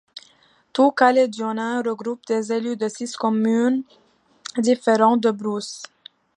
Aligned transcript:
Tous 0.73 0.91
Calédoniens 0.93 1.83
regroupe 1.83 2.25
des 2.25 2.51
élus 2.51 2.75
de 2.75 2.87
six 2.89 3.15
communes 3.15 3.83
différentes 4.57 5.21
de 5.21 5.29
Brousse. 5.29 5.83